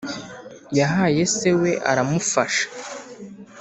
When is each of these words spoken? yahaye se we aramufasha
yahaye 0.77 1.21
se 1.35 1.51
we 1.61 1.71
aramufasha 1.91 2.65